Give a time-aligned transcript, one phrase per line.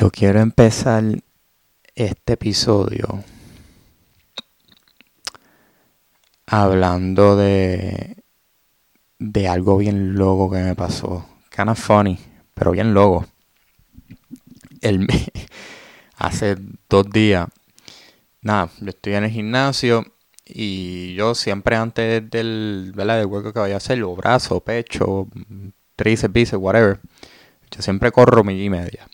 [0.00, 1.02] Yo quiero empezar
[1.96, 3.24] este episodio
[6.46, 8.22] hablando de
[9.18, 11.26] de algo bien loco que me pasó.
[11.50, 12.16] Kind of funny,
[12.54, 13.26] pero bien loco.
[14.82, 15.08] El,
[16.16, 16.54] hace
[16.88, 17.48] dos días,
[18.40, 20.04] nada, yo estoy en el gimnasio
[20.44, 23.24] y yo siempre antes del, ¿verdad?
[23.24, 25.26] hueco que vaya a hacer, los brazos, pecho,
[25.96, 27.00] tríceps, bíceps, whatever,
[27.72, 29.08] yo siempre corro milla y media.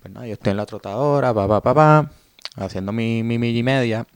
[0.00, 2.10] Pues yo estoy en la trotadora, pa, pa, pa, pa,
[2.56, 4.06] haciendo mi, mi milla y media.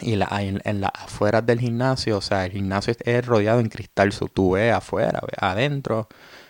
[0.00, 4.12] Y la, en, las afueras del gimnasio, o sea, el gimnasio es rodeado en cristal,
[4.12, 6.08] so, tú afuera, adentro,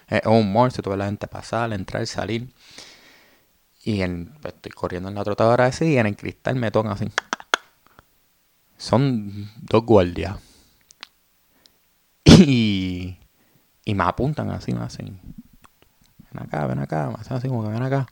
[0.08, 2.48] es un monstruo, tú ves la gente pasar, entrar, salir.
[3.84, 3.98] Y
[4.40, 7.06] pues, estoy corriendo en la trotadora así y en el cristal me tocan así.
[8.78, 10.38] Son dos guardias.
[12.26, 13.18] Y,
[13.84, 15.20] y me apuntan así, me hacen,
[16.34, 18.06] ven acá, ven acá, me hacen así como que ven acá.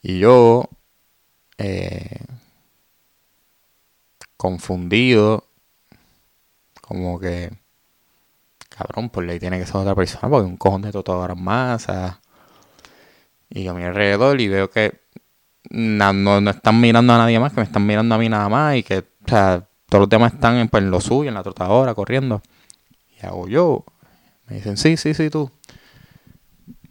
[0.00, 0.68] Y yo,
[1.58, 2.24] eh,
[4.36, 5.44] confundido,
[6.80, 7.52] como que,
[8.68, 11.86] cabrón, por ley tiene que ser otra persona, porque un cojón de totadoras más,
[13.50, 15.02] y a mi alrededor y veo que
[15.70, 18.76] no, no, están mirando a nadie más, que me están mirando a mí nada más,
[18.76, 21.94] y que, o sea, todos los demás están pues, en lo suyo, en la trotadora,
[21.94, 22.42] corriendo.
[23.16, 23.84] Y hago yo,
[24.46, 25.50] me dicen, sí, sí, sí, tú.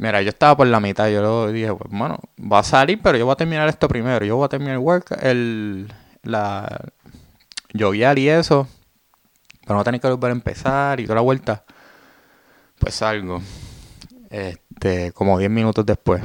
[0.02, 2.18] Mira, yo estaba por la mitad, yo lo dije, pues, bueno,
[2.52, 4.26] va a salir, pero yo voy a terminar esto primero.
[4.26, 6.90] Yo voy a terminar el work, el, la,
[7.72, 8.68] guiar y eso,
[9.64, 11.66] para no tener que volver a empezar y toda la vuelta,
[12.80, 13.44] pues salgo.
[14.32, 16.24] Este, como 10 minutos después.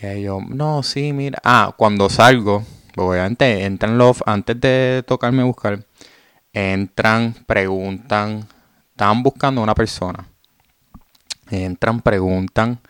[0.00, 1.40] Y ahí yo, no, sí, mira.
[1.42, 2.62] Ah, cuando salgo,
[2.94, 5.84] pues obviamente entran los, antes de tocarme buscar,
[6.52, 8.46] entran, preguntan,
[8.92, 10.24] estaban buscando a una persona.
[11.50, 12.80] Entran, preguntan,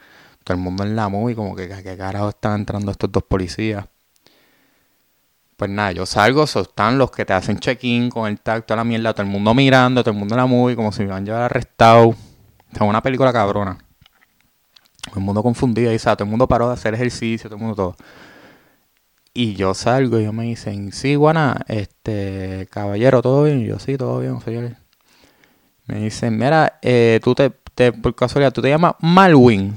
[0.45, 3.87] todo el mundo en la movie, como que qué carajo están entrando estos dos policías.
[5.57, 8.85] Pues nada, yo salgo, están los que te hacen check-in con el tag, toda la
[8.85, 11.23] mierda, todo el mundo mirando, todo el mundo en la movie, como si me iban
[11.23, 12.15] a llevar arrestado.
[12.73, 13.79] Es una película cabrona.
[15.07, 16.19] Todo el mundo confundido ¿sabes?
[16.19, 17.97] Todo el mundo paró de hacer ejercicio, todo el mundo todo.
[19.33, 23.61] Y yo salgo y ellos me dicen, sí, Guana, este, caballero, ¿todo bien?
[23.61, 24.77] Y yo, sí, todo bien, señor.
[25.87, 29.75] Me dicen, mira, eh, tú te, te, por casualidad, tú te llamas Malwin.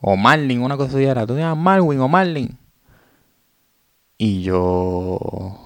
[0.00, 1.26] O Marlin, una cosa así era.
[1.26, 2.56] Tú te llamas Malwin o Marlin.
[4.16, 5.56] Y yo...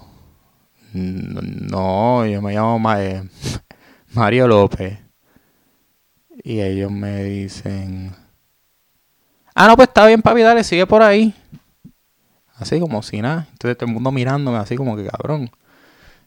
[0.93, 2.79] No, yo me llamo
[4.15, 4.99] Mario López.
[6.45, 8.15] Y ellos me dicen...
[9.57, 11.35] Ah, no, pues está bien, papi, dale, sigue por ahí.
[12.55, 13.49] Así como si nada.
[13.53, 15.51] Entonces todo el mundo mirándome así como que cabrón.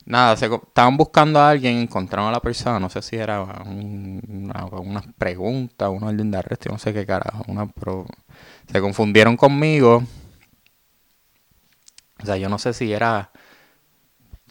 [0.07, 4.66] Nada, se, estaban buscando a alguien, encontraron a la persona, no sé si era una,
[4.66, 7.44] una, pregunta, una orden de arresto, no sé qué carajo.
[7.47, 7.69] Una
[8.72, 10.03] se confundieron conmigo
[12.22, 13.31] o sea, yo no sé si era.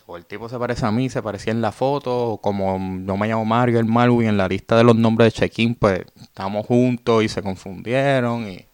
[0.07, 3.17] O el tipo se parece a mí, se parecía en la foto, o como yo
[3.17, 6.67] me llamo Mario, el Marwin, en la lista de los nombres de check-in, pues estábamos
[6.67, 8.67] juntos y se confundieron y.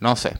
[0.00, 0.36] No sé.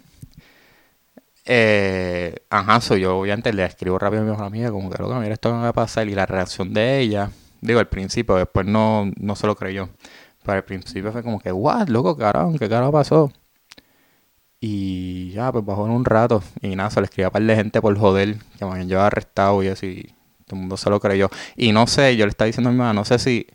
[1.47, 5.15] Eh, ajá, soy yo obviamente le escribo rápido a mi mejor amiga, como que loco,
[5.16, 8.66] mira esto me va a pasar, y la reacción de ella, digo, al principio, después
[8.66, 9.88] no, no se lo creyó.
[10.43, 13.33] Pero al principio fue como que, what, loco, carajo, ¿qué carajo pasó?
[14.60, 16.43] Y ya, pues bajó en un rato.
[16.62, 19.06] Y nada, se le escribía a par de gente por joder, que me habían llevado
[19.09, 20.06] arrestado y así.
[20.47, 21.30] Todo el mundo se lo creyó.
[21.57, 23.47] Y no sé, yo le estaba diciendo a mi mamá, no sé si.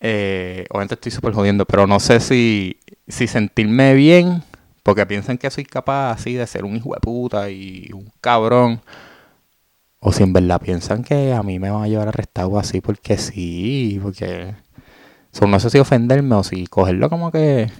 [0.00, 4.42] Eh, obviamente estoy súper jodiendo, pero no sé si, si sentirme bien,
[4.84, 8.82] porque piensan que soy capaz así de ser un hijo de puta y un cabrón.
[9.98, 13.16] O si en verdad piensan que a mí me van a llevar arrestado así porque
[13.18, 14.54] sí, porque.
[15.40, 17.70] no sé si ofenderme o si cogerlo como que.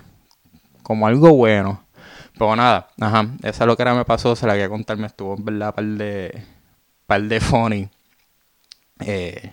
[0.83, 1.85] como algo bueno.
[2.33, 5.07] Pero nada, ajá, esa es lo que era me pasó, se la quería contar, me
[5.07, 6.43] estuvo en verdad par de,
[7.07, 7.89] par de funny.
[9.01, 9.53] Eh,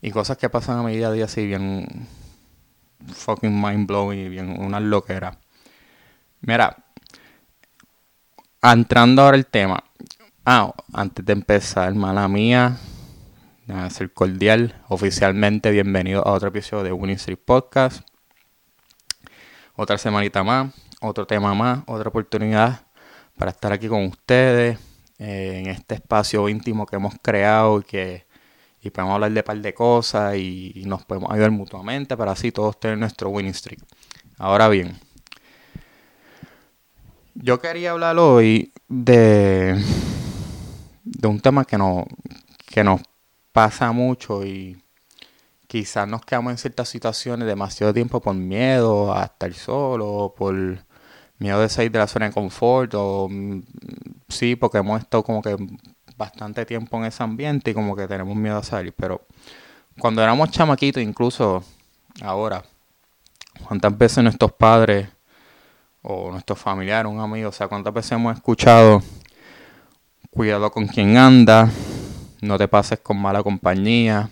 [0.00, 2.06] y cosas que pasan a mi día a día así bien
[3.12, 5.38] fucking mind blowing y bien una loquera.
[6.40, 6.76] Mira,
[8.62, 9.84] entrando ahora el tema.
[10.44, 12.78] Ah, antes de empezar, mala mía,
[13.68, 18.02] a ser cordial, oficialmente bienvenido a otro episodio de Winning Street Podcast.
[19.76, 22.86] Otra semanita más otro tema más, otra oportunidad
[23.36, 24.78] para estar aquí con ustedes
[25.18, 28.28] eh, en este espacio íntimo que hemos creado y que
[28.80, 32.52] y podemos hablar de un par de cosas y, nos podemos ayudar mutuamente para así
[32.52, 33.80] todos tener nuestro winning streak.
[34.38, 34.96] Ahora bien,
[37.40, 39.82] yo quería hablar hoy de,
[41.04, 42.04] de un tema que, no,
[42.66, 43.00] que nos
[43.52, 44.82] pasa mucho y
[45.66, 50.54] quizás nos quedamos en ciertas situaciones demasiado tiempo por miedo a estar solo, por
[51.38, 53.62] miedo de salir de la zona de confort o mm,
[54.28, 55.56] sí, porque hemos estado como que
[56.16, 59.24] bastante tiempo en ese ambiente y como que tenemos miedo a salir, pero
[60.00, 61.62] cuando éramos chamaquitos, incluso
[62.20, 62.64] ahora,
[63.64, 65.08] cuántas veces nuestros padres
[66.02, 69.02] o nuestros familiares, un amigo, o sea, cuántas veces hemos escuchado,
[70.30, 71.70] cuidado con quien anda,
[72.40, 74.30] no te pases con mala compañía,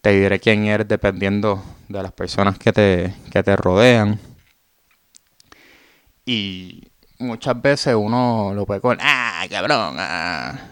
[0.00, 4.20] te diré quién eres dependiendo de las personas que te, que te rodean.
[6.26, 10.70] Y muchas veces uno lo puede con, ah, cabrón, ah.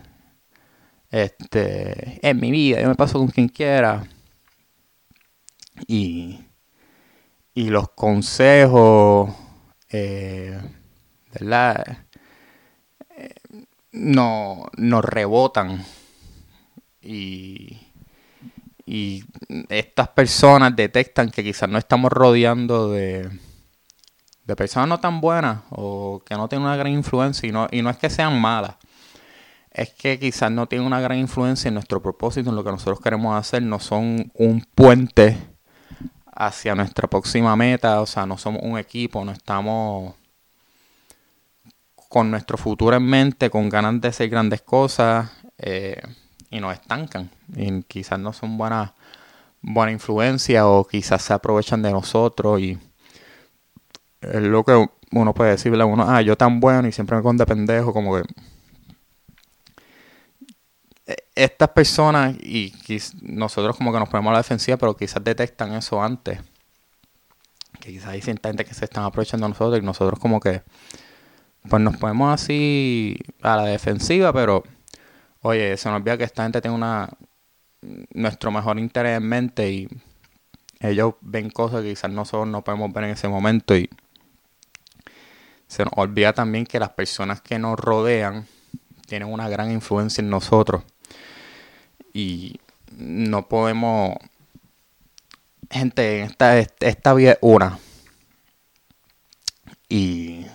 [1.11, 4.03] Este, en mi vida, yo me paso con quien quiera.
[5.87, 6.41] Y,
[7.55, 9.31] y los consejos,
[9.93, 10.61] eh,
[11.33, 12.07] ¿verdad?
[13.17, 13.35] Eh,
[13.93, 15.85] no, nos rebotan.
[17.03, 17.79] Y,
[18.87, 19.25] y
[19.69, 23.31] estas personas detectan que quizás no estamos rodeando de
[24.45, 27.83] de personas no tan buenas o que no tienen una gran influencia y no, y
[27.83, 28.77] no es que sean malas,
[29.71, 33.01] es que quizás no tienen una gran influencia en nuestro propósito, en lo que nosotros
[33.01, 35.39] queremos hacer, no son un puente
[36.35, 40.15] hacia nuestra próxima meta, o sea, no somos un equipo, no estamos
[42.09, 46.01] con nuestro futuro en mente, con ganas de hacer grandes cosas eh,
[46.51, 48.93] y nos estancan y quizás no son buenas
[49.63, 52.79] buena influencia o quizás se aprovechan de nosotros y
[54.21, 57.23] es lo que uno puede decirle a uno, ah, yo tan bueno y siempre me
[57.23, 58.23] con de pendejo, como que
[61.35, 62.73] estas personas y
[63.23, 66.41] nosotros como que nos ponemos a la defensiva, pero quizás detectan eso antes.
[67.81, 70.63] Que quizás hay cierta gente que se están aprovechando de nosotros y nosotros como que
[71.69, 74.65] pues nos ponemos así a la defensiva, pero
[75.43, 77.09] oye, se nos olvida que esta gente tiene una
[78.15, 79.89] nuestro mejor interés en mente y
[80.81, 83.89] ellos ven cosas que quizás nosotros no podemos ver en ese momento y
[85.67, 88.47] se nos olvida también que las personas que nos rodean
[89.07, 90.85] tienen una gran influencia en nosotros.
[92.13, 92.61] Y
[92.97, 94.17] no podemos...
[95.71, 97.79] Gente, esta, esta vida es una.
[99.89, 100.47] Y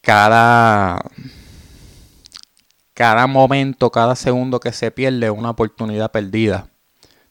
[0.00, 1.00] cada
[2.94, 6.68] cada momento, cada segundo que se pierde es una oportunidad perdida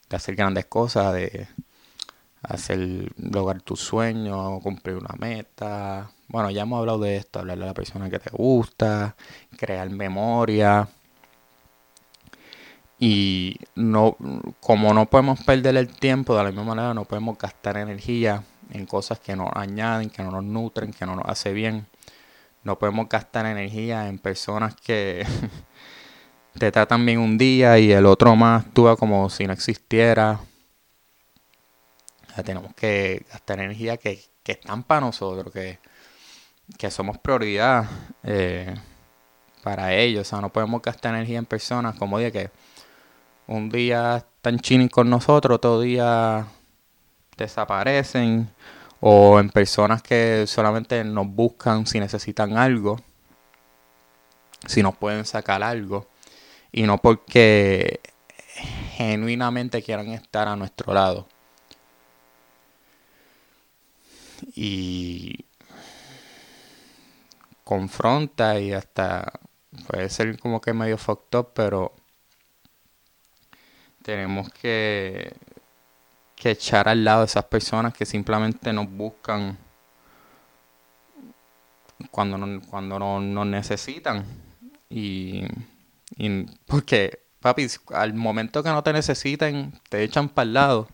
[0.09, 1.47] de hacer grandes cosas, de
[2.41, 6.11] hacer lograr tus sueños, cumplir una meta.
[6.27, 9.15] Bueno, ya hemos hablado de esto, hablarle a la persona que te gusta,
[9.57, 10.89] crear memoria.
[13.03, 14.15] Y no,
[14.61, 18.85] como no podemos perder el tiempo, de la misma manera no podemos gastar energía en
[18.85, 21.85] cosas que nos añaden, que no nos nutren, que no nos hace bien.
[22.63, 25.25] No podemos gastar energía en personas que
[26.57, 30.39] te tratan bien un día y el otro más actúa como si no existiera
[32.42, 35.80] tenemos que gastar energía que, que están para nosotros, que,
[36.89, 37.85] somos prioridad
[38.23, 38.73] eh,
[39.61, 40.21] para ellos.
[40.21, 42.51] O sea, no podemos gastar energía en personas como dije que
[43.47, 46.47] un día están chining con nosotros, otro día
[47.38, 48.50] desaparecen,
[49.00, 53.00] o en personas que solamente nos buscan si necesitan algo,
[54.66, 56.07] si nos pueden sacar algo,
[56.71, 58.00] y no porque
[58.95, 61.28] genuinamente quieran estar a nuestro lado.
[64.56, 65.45] Y
[67.64, 69.33] confronta y hasta
[69.88, 71.94] puede ser como que medio fucked up, pero
[74.04, 75.33] tenemos que,
[76.36, 79.57] que echar al lado a esas personas que simplemente nos buscan
[82.12, 84.26] cuando no, cuando no, nos necesitan.
[84.90, 85.44] Y,
[86.68, 90.88] porque, papi, al momento que no te necesiten, te echan para el lado.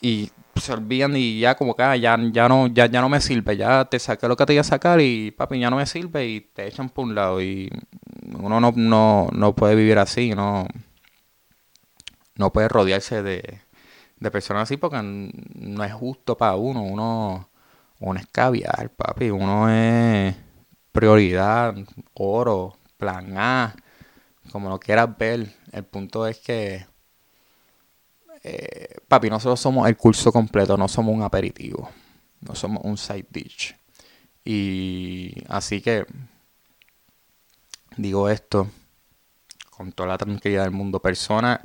[0.00, 3.20] Y se olvidan y ya como que ah, ya, ya, no, ya, ya no me
[3.20, 5.86] sirve, ya te saqué lo que te iba a sacar y papi ya no me
[5.86, 7.70] sirve y te echan por un lado y
[8.24, 10.66] uno no, no, no puede vivir así, no,
[12.36, 13.60] no puede rodearse de,
[14.18, 17.48] de personas así porque no es justo para uno, uno,
[18.00, 20.34] uno es caviar, papi, uno es
[20.92, 21.74] prioridad,
[22.14, 23.74] oro, plan A,
[24.50, 26.86] como lo quieras ver, el punto es que
[28.42, 31.88] eh, papi, nosotros somos el curso completo, no somos un aperitivo,
[32.42, 33.74] no somos un side dish.
[34.44, 36.04] Y así que
[37.96, 38.68] digo esto
[39.70, 41.00] con toda la tranquilidad del mundo.
[41.00, 41.60] Persona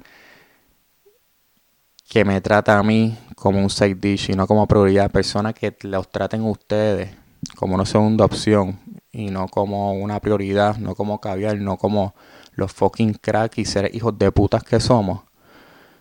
[2.07, 5.11] que me trata a mí como un side dish y no como prioridad.
[5.11, 7.15] Persona que los traten ustedes
[7.55, 8.79] como una segunda opción
[9.11, 12.15] y no como una prioridad, no como caviar, no como
[12.53, 15.21] los fucking crack y ser hijos de putas que somos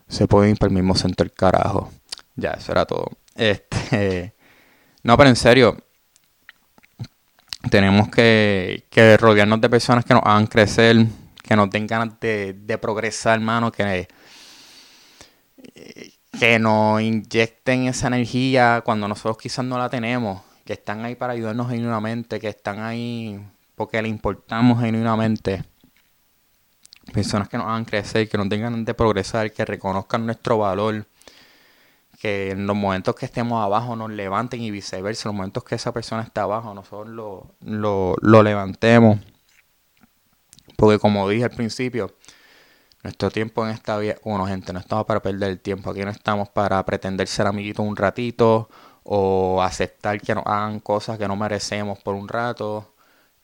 [0.09, 1.89] se pueden ir para el mismo centro el carajo.
[2.35, 3.11] Ya, eso era todo.
[3.35, 4.33] Este,
[5.03, 5.77] no, pero en serio,
[7.69, 8.83] tenemos que,
[9.19, 11.05] rodearnos de personas que nos hagan crecer,
[11.43, 14.07] que nos den ganas de, progresar, hermano, que,
[16.39, 21.33] que nos inyecten esa energía cuando nosotros quizás no la tenemos, que están ahí para
[21.33, 23.39] ayudarnos genuinamente, que están ahí
[23.75, 25.63] porque le importamos genuinamente.
[27.13, 31.07] Personas que nos hagan crecer, que nos den ganas de progresar, que reconozcan nuestro valor,
[32.19, 35.75] que en los momentos que estemos abajo nos levanten y viceversa, en los momentos que
[35.75, 39.19] esa persona está abajo nosotros lo, lo, lo levantemos.
[40.75, 42.13] Porque como dije al principio,
[43.03, 45.91] nuestro tiempo en esta vida, uno, gente, no estamos para perder el tiempo.
[45.91, 48.69] Aquí no estamos para pretender ser amiguitos un ratito
[49.03, 52.95] o aceptar que nos hagan cosas que no merecemos por un rato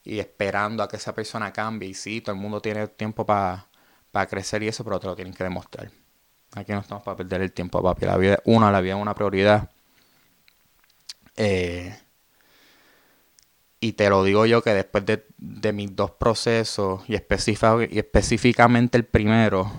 [0.03, 1.89] y esperando a que esa persona cambie.
[1.89, 3.67] Y sí, todo el mundo tiene tiempo para
[4.29, 5.89] crecer y eso, pero te lo tienen que demostrar.
[6.55, 8.05] Aquí no estamos para perder el tiempo, papi.
[8.05, 9.69] La vida una, la vida es una prioridad.
[11.35, 11.93] Eh,
[13.81, 19.69] y te lo digo yo que después de, mis dos procesos, y, específicamente el primero,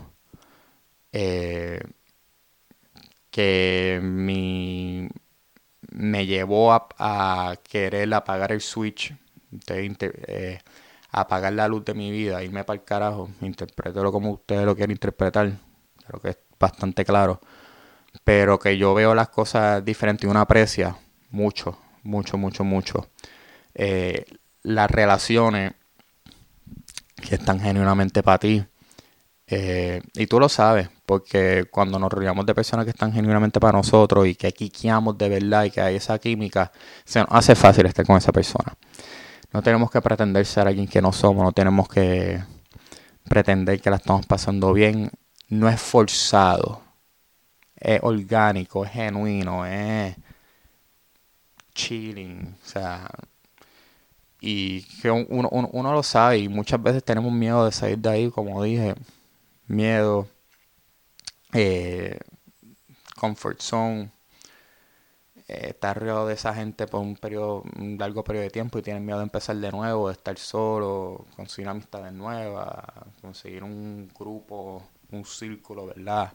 [1.12, 1.80] eh,
[3.30, 5.08] que mi,
[5.90, 9.14] me llevó a, querer apagar el switch,
[9.68, 10.58] eh,
[11.10, 14.92] apagar la luz de mi vida, irme para el carajo, interprételo como ustedes lo quieren
[14.92, 15.52] interpretar,
[16.06, 17.40] creo que bastante claro,
[18.24, 20.96] pero que yo veo las cosas diferentes y uno aprecia
[21.30, 23.08] mucho, mucho, mucho, mucho
[23.74, 24.24] eh,
[24.62, 25.74] las relaciones
[27.28, 28.64] que están genuinamente para ti.
[29.48, 33.78] Eh, y tú lo sabes, porque cuando nos rodeamos de personas que están genuinamente para
[33.78, 36.72] nosotros y que quiqueamos de verdad y que hay esa química,
[37.04, 38.76] se nos hace fácil estar con esa persona.
[39.52, 42.42] No tenemos que pretender ser alguien que no somos, no tenemos que
[43.28, 45.10] pretender que la estamos pasando bien.
[45.48, 46.82] No es forzado,
[47.76, 50.16] es orgánico, es genuino, es
[51.74, 52.56] chilling.
[52.64, 53.08] O sea,
[54.40, 58.30] y que uno, uno, lo sabe y muchas veces tenemos miedo de salir de ahí,
[58.30, 58.94] como dije,
[59.66, 60.28] miedo,
[61.52, 62.18] eh,
[63.16, 64.10] comfort zone,
[65.48, 68.82] eh, estar rodeado de esa gente por un periodo, un largo periodo de tiempo y
[68.82, 72.84] tienen miedo de empezar de nuevo, de estar solo, conseguir amistades nuevas,
[73.22, 76.32] conseguir un grupo, un círculo, ¿verdad?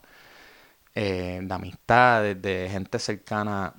[0.94, 3.74] Eh, de amistades, de gente cercana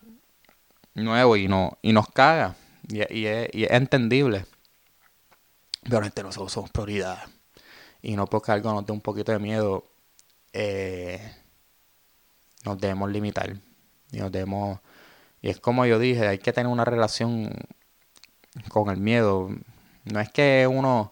[0.95, 2.55] nuevo y, no, y nos caga
[2.89, 4.47] y, es, entendible.
[5.83, 7.19] Pero gente, nosotros somos prioridad.
[8.03, 9.87] Y no porque algo nos dé un poquito de miedo,
[10.53, 11.35] eh,
[12.65, 13.57] nos debemos limitar.
[14.11, 14.81] Y nos debemos.
[15.41, 17.51] Y es como yo dije, hay que tener una relación
[18.69, 19.51] con el miedo.
[20.05, 21.11] No es que uno.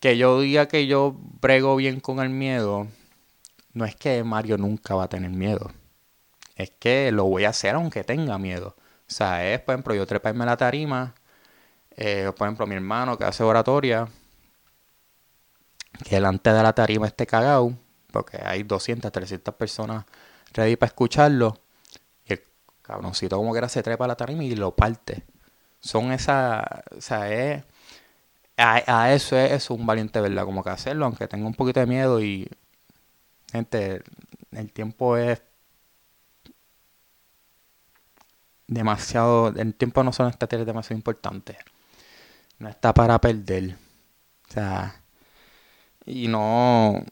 [0.00, 2.88] Que yo diga que yo brego bien con el miedo.
[3.72, 5.70] No es que Mario nunca va a tener miedo.
[6.56, 8.76] Es que lo voy a hacer aunque tenga miedo.
[8.78, 11.14] O sea, es, por ejemplo, yo treparme la tarima,
[11.96, 14.08] eh, por ejemplo, mi hermano que hace oratoria,
[16.04, 17.72] que delante de la tarima esté cagado,
[18.12, 20.04] porque hay 200, 300 personas
[20.52, 21.58] ready para escucharlo,
[22.24, 22.42] y el
[22.82, 25.24] cabroncito como que era se trepa la tarima y lo parte.
[25.80, 26.64] Son esas,
[26.96, 27.64] o sea, es,
[28.58, 30.44] a, eso es, es un valiente, ¿verdad?
[30.44, 32.48] Como que hacerlo, aunque tenga un poquito de miedo y,
[33.52, 34.02] gente,
[34.52, 35.42] el tiempo es
[38.68, 39.48] demasiado.
[39.48, 41.58] El tiempo no son es demasiado importante.
[42.58, 43.76] No está para perder.
[44.48, 45.02] O sea.
[46.06, 47.04] Y no.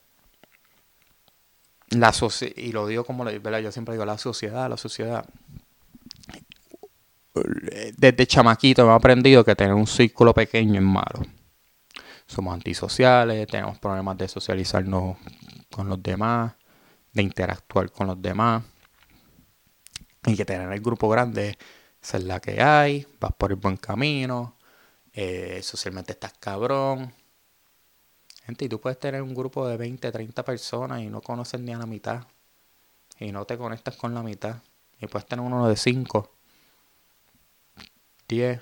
[1.91, 2.13] La
[2.57, 3.61] y lo digo como ¿verdad?
[3.61, 5.25] yo siempre digo, la sociedad, la sociedad.
[7.97, 11.23] Desde chamaquito hemos aprendido que tener un círculo pequeño es malo.
[12.27, 15.17] Somos antisociales, tenemos problemas de socializarnos
[15.71, 16.55] con los demás,
[17.13, 18.65] de interactuar con los demás.
[20.27, 21.57] Y que tener el grupo grande,
[22.03, 24.57] esa es la que hay, vas por el buen camino,
[25.13, 27.13] eh, socialmente estás cabrón.
[28.45, 31.73] Gente, y tú puedes tener un grupo de 20, 30 personas y no conoces ni
[31.73, 32.27] a la mitad.
[33.19, 34.63] Y no te conectas con la mitad.
[35.01, 36.33] Y puedes tener uno de 5,
[38.29, 38.61] 10,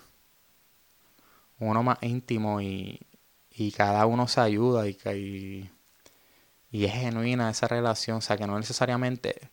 [1.61, 3.01] uno más íntimo y,
[3.57, 5.71] y cada uno se ayuda y, y,
[6.71, 8.19] y es genuina esa relación.
[8.19, 9.51] O sea, que no necesariamente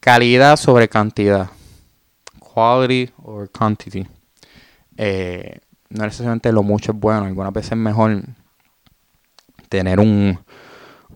[0.00, 1.50] calidad sobre cantidad.
[2.38, 4.06] Quality or quantity.
[4.96, 7.24] Eh, no necesariamente lo mucho es bueno.
[7.24, 8.22] Algunas veces es mejor
[9.68, 10.38] tener un,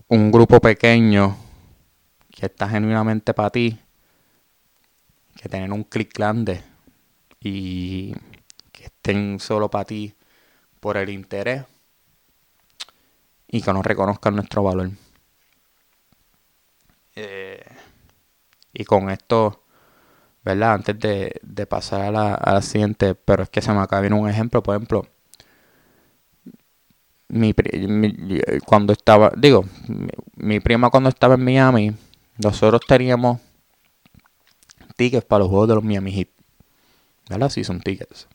[0.07, 1.37] un grupo pequeño
[2.31, 3.79] que está genuinamente para ti
[5.35, 6.61] que tener un clic grande
[7.39, 8.13] y
[8.73, 10.13] que estén solo para ti
[10.81, 11.63] por el interés
[13.51, 14.91] y que no reconozcan nuestro valor.
[17.15, 17.65] Eh,
[18.73, 19.63] Y con esto,
[20.43, 20.73] ¿verdad?
[20.73, 24.63] Antes de, pasar a la, siguiente, pero es que se me acaba de un ejemplo,
[24.63, 25.07] por ejemplo,
[27.29, 27.53] mi,
[28.65, 29.65] cuando estaba, digo,
[30.35, 31.95] mi, prima cuando estaba en Miami,
[32.37, 33.39] nosotros teníamos
[34.95, 36.29] tickets para los juegos de los Miami Heat.
[37.29, 37.49] ¿Verdad?
[37.49, 38.27] Sí, son tickets.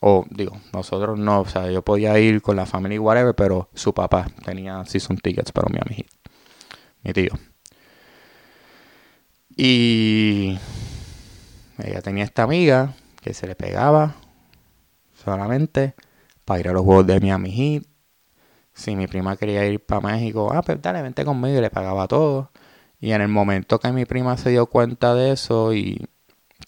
[0.00, 3.92] O digo, nosotros no, o sea, yo podía ir con la familia whatever, pero su
[3.92, 6.06] papá tenía season tickets para Miami Heat.
[7.02, 7.32] Mi tío.
[9.56, 10.58] Y
[11.78, 14.14] ella tenía esta amiga que se le pegaba
[15.24, 15.94] solamente
[16.44, 17.98] para ir a los juegos de Miami Heat
[18.78, 22.06] si mi prima quería ir para México, ah, pues dale, vente conmigo y le pagaba
[22.06, 22.52] todo.
[23.00, 26.06] Y en el momento que mi prima se dio cuenta de eso y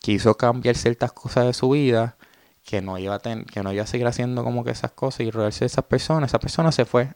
[0.01, 2.17] quiso cambiar ciertas cosas de su vida,
[2.65, 5.31] que no iba a, que no iba a seguir haciendo como que esas cosas y
[5.31, 7.13] rodearse de esas personas, esa persona se fue.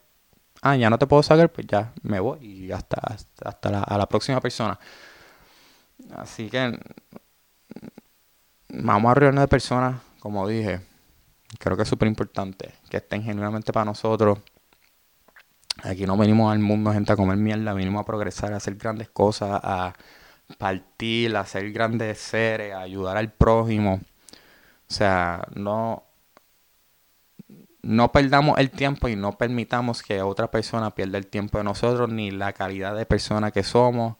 [0.61, 3.97] Ah, ya no te puedo sacar, pues ya me voy y hasta, hasta, la, a
[3.97, 4.79] la próxima persona.
[6.15, 6.77] Así que
[8.69, 10.81] vamos a reunirnos de personas, como dije,
[11.59, 14.39] creo que es súper importante, que estén genuinamente para nosotros
[15.83, 19.09] Aquí no venimos al mundo, gente, a comer mierda, venimos a progresar, a hacer grandes
[19.09, 19.93] cosas, a
[20.57, 24.01] partir, a hacer grandes seres, a ayudar al prójimo.
[24.87, 26.03] O sea, no,
[27.81, 32.09] no perdamos el tiempo y no permitamos que otra persona pierda el tiempo de nosotros
[32.09, 34.17] ni la calidad de persona que somos,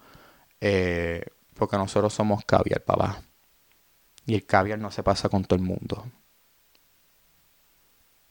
[0.61, 3.21] eh, porque nosotros somos caviar, papá.
[4.25, 6.05] Y el caviar no se pasa con todo el mundo.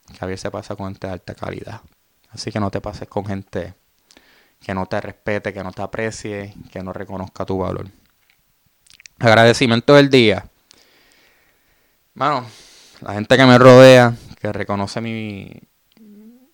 [0.09, 1.81] El caviar se pasa con gente de alta calidad.
[2.29, 3.73] Así que no te pases con gente
[4.61, 7.87] que no te respete, que no te aprecie, que no reconozca tu valor.
[9.19, 10.49] Agradecimiento del día.
[12.17, 12.47] Bueno,
[13.01, 15.51] la gente que me rodea, que reconoce mi,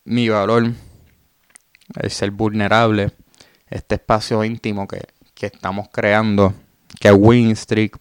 [0.05, 0.71] mi valor,
[2.01, 3.11] el ser vulnerable,
[3.69, 5.07] este espacio íntimo que,
[5.39, 6.55] estamos creando,
[6.99, 7.91] que es Win Street,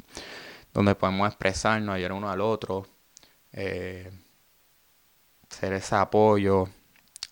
[0.73, 2.87] donde podemos expresarnos, ayudar uno al otro,
[3.53, 4.11] eh,
[5.51, 6.66] ser ese apoyo,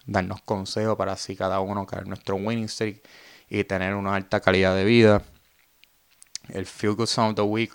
[0.05, 3.03] darnos consejos para así cada uno caer nuestro winning streak
[3.49, 5.23] y tener una alta calidad de vida.
[6.51, 7.75] El Feel Good Song of the Week,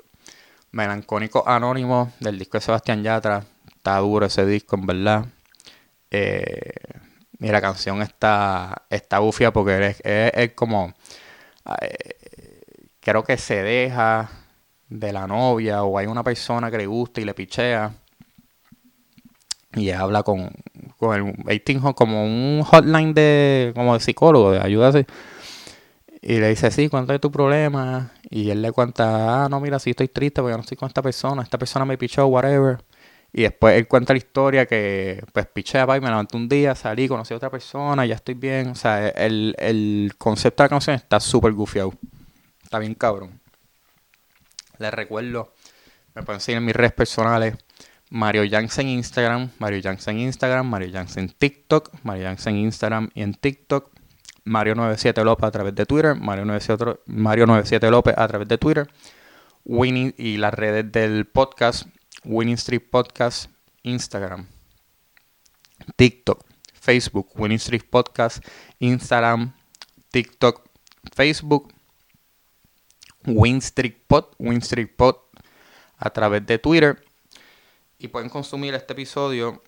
[0.73, 3.45] Melancónico Anónimo del disco de Sebastián Yatra.
[3.67, 5.25] Está duro ese disco, en verdad.
[6.09, 6.73] Eh,
[7.39, 10.93] y la canción está, está bufia porque es, como.
[11.79, 12.15] Eh,
[12.99, 14.29] creo que se deja
[14.89, 17.93] de la novia o hay una persona que le gusta y le pichea.
[19.75, 20.51] Y habla con,
[20.97, 21.63] con el
[21.95, 24.91] como un hotline de como de psicólogo, de ayuda
[26.21, 28.11] Y le dice, sí, cuéntale tu problema.
[28.35, 31.03] Y él le cuenta, ah, no, mira, sí estoy triste porque no estoy con esta
[31.03, 31.43] persona.
[31.43, 32.83] Esta persona me pichó, whatever.
[33.31, 37.07] Y después él cuenta la historia que, pues, piché a me levanté un día, salí,
[37.07, 38.69] conocí a otra persona, ya estoy bien.
[38.69, 41.93] O sea, el, el concepto de la canción está súper gufiado.
[42.63, 43.39] Está bien cabrón.
[44.79, 45.53] Les recuerdo,
[46.15, 47.55] me pueden seguir en mis redes personales.
[48.09, 53.91] Mario Jansen Instagram, Mario Jansen Instagram, Mario Jansen TikTok, Mario Jansen Instagram y en TikTok,
[54.45, 58.57] Mario 97 López a través de Twitter, Mario 97, Mario 97 López a través de
[58.57, 58.89] Twitter,
[59.65, 61.87] Winning y las redes del podcast,
[62.23, 63.49] Winning Street Podcast,
[63.83, 64.47] Instagram,
[65.95, 68.45] TikTok, Facebook, Winning Street Podcast,
[68.79, 69.53] Instagram,
[70.11, 70.61] TikTok,
[71.13, 71.73] Facebook,
[73.25, 75.15] Win Street Pod, Win Street Pod
[75.97, 77.03] a través de Twitter
[77.97, 79.63] y pueden consumir este episodio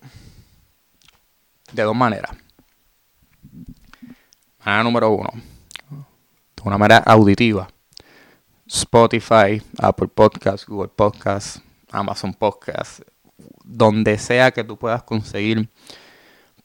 [1.72, 2.36] de dos maneras.
[4.66, 5.30] Manera número uno,
[5.88, 7.68] de una manera auditiva.
[8.66, 13.00] Spotify, Apple Podcasts, Google Podcasts, Amazon Podcasts,
[13.62, 15.68] donde sea que tú puedas conseguir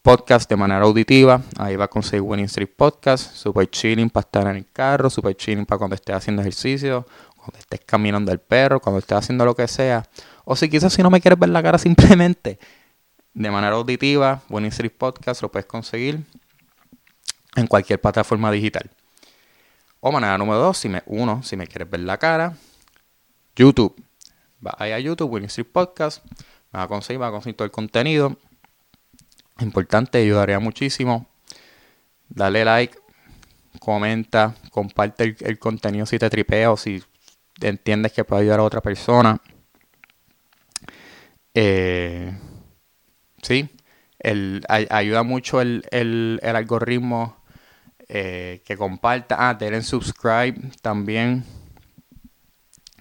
[0.02, 1.44] podcast de manera auditiva.
[1.60, 5.38] Ahí va a conseguir Winning Street Podcast, super chilling para estar en el carro, super
[5.38, 9.54] chilling para cuando estés haciendo ejercicio, cuando estés caminando el perro, cuando estés haciendo lo
[9.54, 10.10] que sea.
[10.44, 12.58] O si quizás si no me quieres ver la cara simplemente
[13.36, 16.26] de manera auditiva, Winning Street Podcast lo puedes conseguir
[17.56, 18.90] en cualquier plataforma digital.
[20.00, 22.58] O manera número dos, si me, uno, si me quieres ver la cara,
[23.56, 23.96] YouTube.
[24.66, 26.24] Va ahí a YouTube, Winning Street Podcast.
[26.72, 28.38] Me va a conseguir, va a conseguir todo el contenido.
[29.60, 31.28] Importante, ayudaría muchísimo.
[32.30, 32.98] Dale like,
[33.80, 37.04] comenta, comparte el, contenido si te tripea o si
[37.60, 39.40] entiendes que puede ayudar a otra persona.
[41.54, 42.34] Eh,
[43.42, 43.70] sí,
[44.20, 47.38] el, ayuda mucho el, el, algoritmo
[48.14, 49.38] eh, que comparta.
[49.40, 51.46] Ah, denle subscribe también.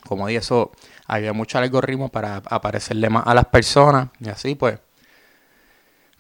[0.07, 0.71] Como dije, eso
[1.09, 4.11] ayuda mucho al algoritmo para aparecerle más a las personas.
[4.21, 4.79] Y así pues,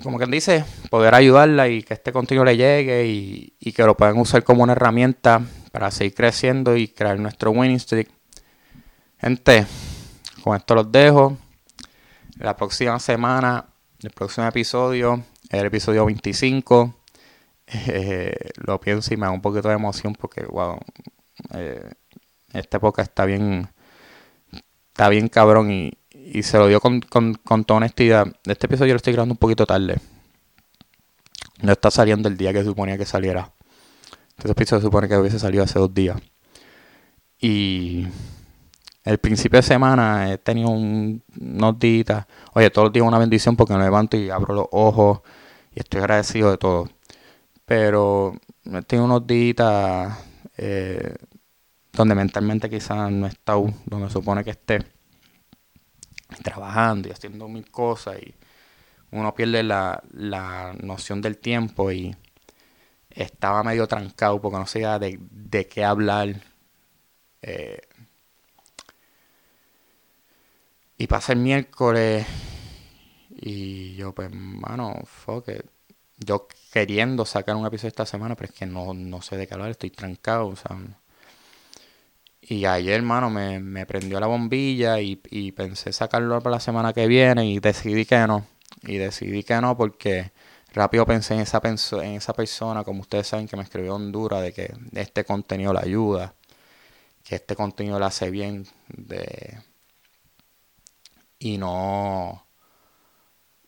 [0.03, 3.97] como quien dice, poder ayudarla y que este contenido le llegue y, y que lo
[3.97, 8.09] puedan usar como una herramienta para seguir creciendo y crear nuestro winning streak.
[9.21, 9.67] Gente,
[10.43, 11.39] con esto los dejo.
[12.39, 13.67] La próxima semana,
[14.03, 17.00] el próximo episodio, el episodio 25.
[17.73, 20.79] Eh, lo pienso y me da un poquito de emoción porque, wow,
[21.55, 21.91] eh,
[22.53, 23.69] esta época está bien,
[24.89, 28.27] está bien cabrón y, y se lo dio con, con, con toda honestidad.
[28.45, 29.99] Este episodio lo estoy grabando un poquito tarde.
[31.63, 33.53] No está saliendo el día que suponía que saliera.
[34.37, 36.21] Este episodio se supone que hubiese salido hace dos días.
[37.39, 38.07] Y
[39.05, 42.27] el principio de semana he tenido un, unos días.
[42.55, 45.21] Oye, todos los días una bendición porque me levanto y abro los ojos
[45.75, 46.89] y estoy agradecido de todo.
[47.71, 50.19] Pero he tenido unos días
[50.57, 51.15] eh,
[51.93, 54.81] donde mentalmente quizás no he estado donde supone que esté
[56.43, 58.35] trabajando y haciendo mil cosas y
[59.13, 62.17] uno pierde la, la noción del tiempo y
[63.09, 66.43] estaba medio trancado porque no sabía de, de qué hablar.
[67.43, 67.83] Eh,
[70.99, 72.27] y pasa el miércoles
[73.31, 75.49] y yo pues, mano, fuck
[76.19, 79.55] Yo queriendo sacar un episodio esta semana, pero es que no, no sé de qué
[79.55, 80.77] hablar, estoy trancado, o sea,
[82.43, 86.93] y ayer, hermano, me, me prendió la bombilla y, y pensé sacarlo para la semana
[86.93, 88.47] que viene y decidí que no.
[88.83, 90.33] Y decidí que no porque
[90.73, 94.53] rápido pensé en esa, en esa persona, como ustedes saben, que me escribió Honduras, de
[94.53, 96.35] que este contenido le ayuda,
[97.25, 99.63] que este contenido le hace bien, de...
[101.39, 102.47] y no,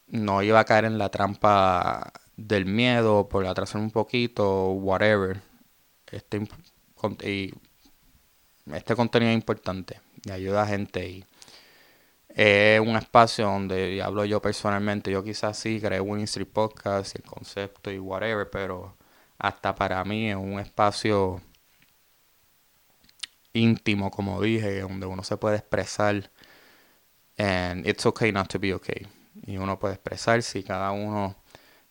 [0.09, 5.40] no iba a caer en la trampa del miedo por atrasar un poquito, whatever.
[6.11, 6.47] Este,
[8.73, 11.25] este contenido es importante y ayuda a gente y
[12.35, 15.11] es un espacio donde hablo yo personalmente.
[15.11, 18.97] Yo quizás sí creé Winning Street Podcast, el concepto y whatever, pero
[19.38, 21.42] hasta para mí es un espacio
[23.53, 26.31] íntimo, como dije, donde uno se puede expresar.
[27.37, 29.07] And it's okay not to be okay.
[29.47, 31.37] Y uno puede expresarse y cada uno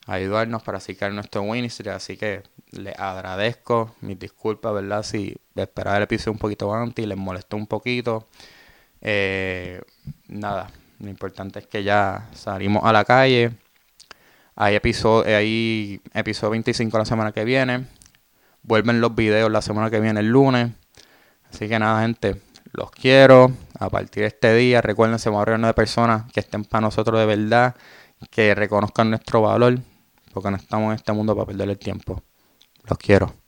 [0.06, 1.94] ayudarnos para sacar nuestro Winning Street.
[1.94, 5.02] Así que les agradezco, mis disculpas, ¿verdad?
[5.02, 8.28] Si esperaba el episodio un poquito antes y les molestó un poquito.
[9.00, 9.80] Eh,
[10.28, 13.52] nada, lo importante es que ya salimos a la calle.
[14.54, 17.86] Hay episodio, hay episodio 25 la semana que viene.
[18.62, 20.70] Vuelven los videos la semana que viene, el lunes.
[21.50, 22.40] Así que nada, gente,
[22.72, 23.52] los quiero.
[23.78, 27.18] A partir de este día, recuerden, se va a de personas que estén para nosotros
[27.18, 27.74] de verdad,
[28.30, 29.80] que reconozcan nuestro valor,
[30.32, 32.22] porque no estamos en este mundo para perder el tiempo.
[32.84, 33.41] Los quiero.